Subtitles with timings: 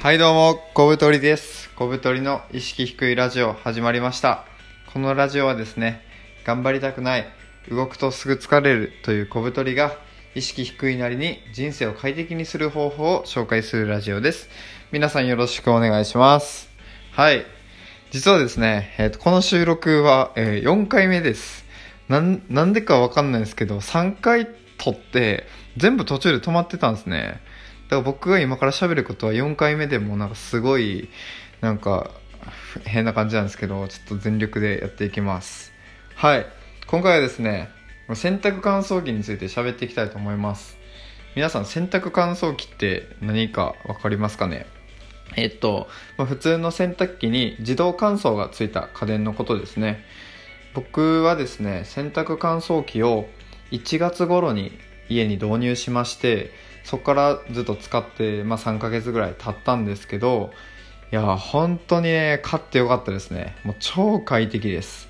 [0.00, 1.70] はいどうも、小太りです。
[1.74, 4.44] 小太りの意識低いラジオ始まりました。
[4.92, 6.02] このラジオはですね、
[6.44, 7.26] 頑張りたくない、
[7.68, 9.96] 動くとすぐ疲れるという小太りが
[10.36, 14.48] 意識低いなりに人生を快適にする方法を紹介するラジオです。
[14.92, 16.68] 皆さんよろしくお願いします。
[17.10, 17.44] はい。
[18.12, 21.64] 実はですね、えーとこの収録は、えー4回目です。
[22.08, 24.46] なん、なんでかわかんないですけど、3回
[24.78, 25.44] 撮って
[25.76, 27.40] 全部途中で止まってたんですね。
[27.88, 31.08] だから僕が今から喋ることは4回目でもなんかすごい
[31.60, 32.10] なんか
[32.84, 35.72] 変な感じなんですけどちょっと全力でやっていきます。
[36.14, 36.46] はい。
[36.86, 37.70] 今回はですね
[38.14, 40.78] 洗濯乾燥機について喋っていきたいと思います。
[41.34, 44.66] 皆さん洗濯乾燥機って何か分かりますかね？
[45.36, 50.04] えっと、普通の洗濯機に自動乾燥がついた家電のことですね。
[50.74, 53.28] 僕はですね洗濯乾燥機を
[53.70, 54.72] 1月頃に
[55.08, 56.50] 家に導入しまして
[56.84, 60.50] そこからずっと使って、まあ、3ヶ月ぐらい経ったんですけど
[61.10, 63.56] いや本当にね買ってよかったですね。
[63.64, 65.08] もう超快適です。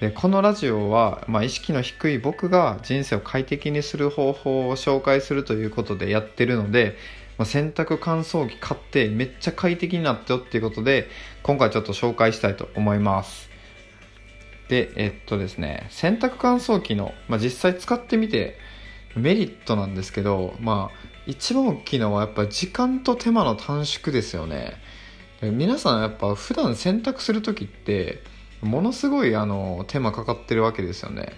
[0.00, 6.96] でこのラジオは、まあ、意識の低い僕が人生を快適にする方法を紹介するということでやってるので、
[7.38, 11.08] まあ、洗濯乾燥機買ってめっちゃ快適になったよっていうことで
[11.42, 13.48] 今回ちょっと紹介したいと思います。
[14.68, 18.58] でえっとですね洗濯乾燥機の、まあ、実際使ってみて
[19.16, 24.74] メリットなんですけどまあ一番大きいのはやっぱ時間と手間の短縮ですよね。
[25.42, 28.22] 皆さんやっぱ普段洗濯する時って
[28.62, 31.32] ものすごいあの手間かかってるわけですよね。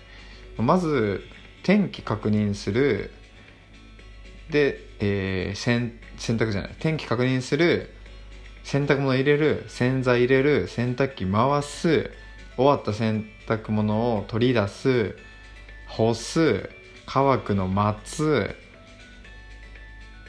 [0.59, 1.23] まず
[1.63, 3.11] 天気確認する。
[4.51, 5.99] で、えー洗
[6.37, 6.77] 濯じゃない。
[6.81, 7.95] 天気確認する。
[8.65, 9.65] 洗濯物入れる。
[9.69, 10.69] 洗剤入れる。
[10.69, 12.11] 洗濯機回す。
[12.57, 15.17] 終わった洗濯物を取り出す。
[15.87, 16.69] 干す。
[17.11, 18.55] 乾くの待つ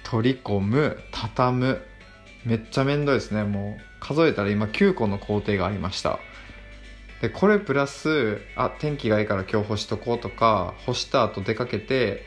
[0.03, 1.81] 取り込む畳む
[2.45, 3.43] めっちゃ面倒いですね。
[3.43, 6.19] もう数えたら今9個の工程がありました。
[7.21, 12.23] でこれプラスあ天気がいいから今日干しとこうとか干した後出かけて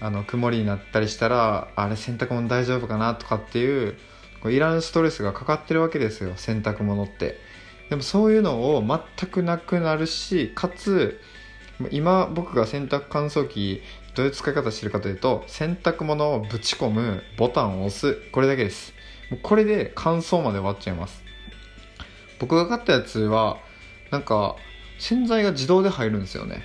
[0.00, 3.98] あの曇りになったりしたらあれ洗濯物大丈夫かなとかっていう
[4.40, 6.32] こういらんストレスがかかってるわけですよ。
[6.36, 7.38] 洗濯物って。
[7.90, 11.20] でもそういうのを全くなくなるしかつ
[11.90, 13.82] 今僕が洗濯乾燥機
[14.14, 18.94] どういう使い方してるかというと洗濯物をぶち込むボタンを押すこれだけです。
[19.30, 21.22] もうこれで乾燥まで終わっちゃいます。
[22.38, 23.58] 僕が買ったやつは
[24.10, 24.56] なんか
[24.98, 26.62] 洗剤が自動で入るんですよね。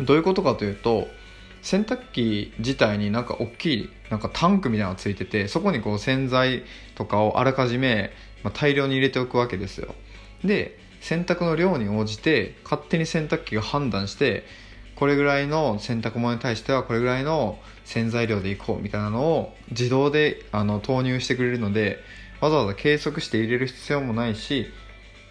[0.00, 1.08] どういうことかというと
[1.62, 6.64] 洗濯機自体になんか大きいなんかタンクみたいなのがついててそこにこう洗剤
[6.96, 8.10] とかをあらかじめ、
[8.54, 9.94] 大量に入れておくわけですよ。
[10.44, 14.44] で洗濯の量に応じて勝手に洗濯機が判断して
[14.94, 21.98] これぐらいの洗濯物に対してはこれぐらいの洗剤量でいこうみたいなのを自動であの投入してくれるので
[22.40, 24.66] わざわざ計測して入れる必要もないし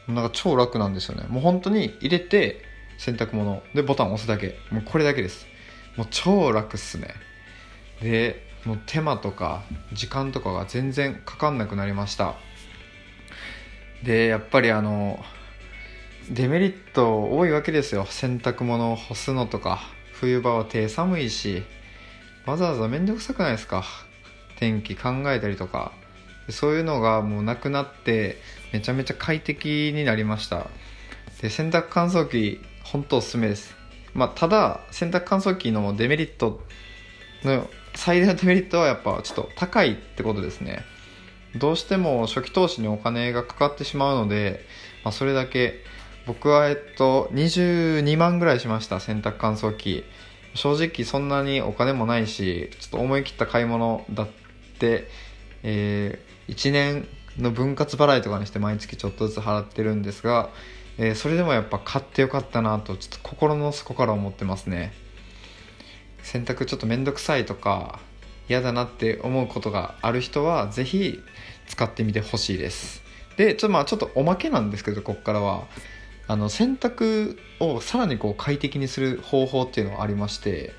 [0.07, 1.25] なんか超楽なんですよね。
[1.29, 2.61] もう本当に入れて
[2.97, 4.57] 洗濯物でボタン押すだけ。
[4.71, 5.47] もうこれだけです。
[5.95, 7.07] もう超楽っすね。
[8.01, 12.35] でもう手間とか時間とかが全然かかんなくなりました。
[14.03, 15.23] でやっぱりあの
[16.29, 18.05] デメリット多いわけですよ。
[18.05, 19.81] 洗濯物を干すのとか。
[20.13, 21.63] 冬場は手寒いし。
[22.45, 23.83] わざわざ面倒くさくないですか？
[24.57, 25.91] 天気考えたりとか。
[26.49, 28.37] そういうのがもうなくなって
[28.71, 30.67] めちゃめちゃ快適になりました。
[31.41, 33.75] で洗濯乾燥機本当おすすめです。
[34.13, 36.61] まあただ洗濯乾燥機のデメリット
[37.43, 40.83] の最大のデメリットはやっぱちょっと高いってことですね。
[41.55, 44.65] どうしても初期投資にお金がかかってしまうので、
[45.03, 45.83] まあ、それだけ
[46.25, 50.03] 僕はえっと22万ぐらいしました洗濯乾燥機。
[50.53, 54.27] 正直そんなにお金もないしちょっと思い切った買い物だっ
[54.79, 55.07] て、
[55.63, 60.49] えー1年の分割払いとかにして毎月ちょっとずつ払ってるんですが、
[60.97, 64.91] えーそれでもやっぱ買ってよかったなとちょっと心の底から思ってますね。
[66.23, 67.99] 洗濯ちょっと面倒くさいとか
[68.49, 71.19] 嫌だなって思うことがある人はぜひ
[71.67, 73.01] 使ってみてほしいです。
[73.37, 75.67] でちょまあちょっとおまけなんですけどここからは。
[76.31, 80.71] あの洗濯をさらにこう快適にする方法っていうのがありまして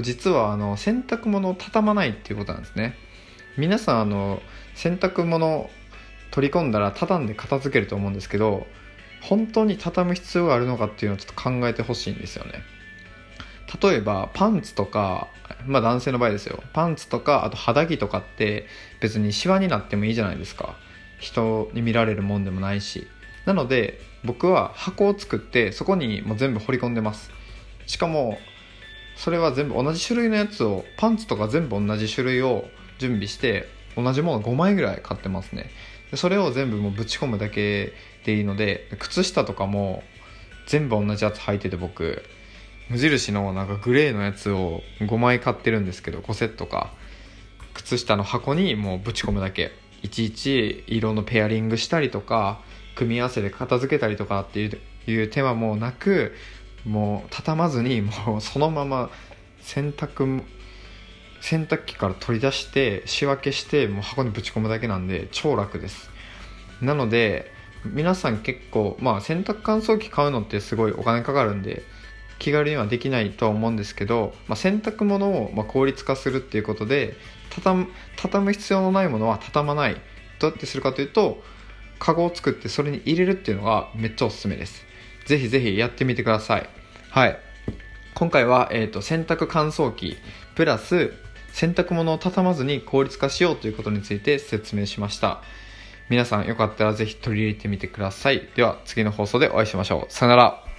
[0.00, 2.94] 実はあの洗濯物を畳まないっていうことなんですね。
[3.58, 4.40] 皆さんあの
[4.76, 5.68] 洗濯物
[6.30, 8.68] 取り込んだら畳んで片付けると思うんですけど
[9.22, 12.62] 本当に畳む必要があるのかっていうのをちょっと考えてほしいんですよね。
[13.82, 15.30] 例えばパンツとか
[15.66, 16.62] まあ男性の場合ですよ。
[16.72, 18.68] パンツとかあと肌着とかって
[19.00, 20.76] 別にシワになってもいいじゃないですか。
[21.18, 23.08] 人に見られるもんでもないし。
[23.50, 27.32] なので僕は箱を作ってそこにもう全部掘り込んでます。
[27.86, 28.38] しかも
[29.16, 32.64] それは全部同じ種類のやつをパンツとか全部同じ種類を
[32.98, 33.66] 準備して
[33.96, 35.68] 同じもの5枚ぐらい買ってますね。
[36.12, 37.92] でそれを全部もうぶち込むだけ
[38.24, 40.04] でいいので靴下とかも
[40.68, 42.22] 全部同じやつ履いてて僕
[42.88, 46.92] 無印のなんかグレーのやつを5枚買ってるんですけど5セットか。
[47.74, 49.72] 靴下の箱にもうぶち込むだけ。
[50.04, 52.60] いちいち色のペアリングしたりとか
[52.94, 54.60] 組み合わせで片付けたりとかって
[55.06, 56.34] いう手間もなく
[56.84, 59.10] もう畳まずにもうそのまま
[59.60, 60.42] 洗濯
[61.40, 66.10] 洗濯機から取り出して仕分けしてもう箱にぶち込むだけなんで超楽です。
[66.82, 67.50] なので
[67.84, 71.82] 皆さん結構まあ洗濯乾燥機買うのってすごいお金かかるんで
[72.38, 77.14] 気軽にはできないとは思うんですけど、まあ、洗濯物をま効率化するっていうことで
[77.50, 77.86] 畳
[78.44, 80.00] む必要のないものは畳まない。
[80.38, 81.42] どうやってするかというと
[82.00, 84.84] カゴを作ってそれに入れるっていうのがめっちゃおすすめです。
[85.26, 86.68] ぜひぜひやってみてください。
[87.10, 87.38] はい。
[88.14, 90.16] 今回は、えーと、洗濯乾燥機
[90.56, 91.12] プラス
[91.52, 95.42] 洗濯物を畳まずに効率化しようということについて説明しました。
[96.08, 98.48] 皆さんよかったらぜひ取り入れてみてください。
[98.56, 100.12] では次の放送でお会いしましょう。
[100.12, 100.69] さよなら。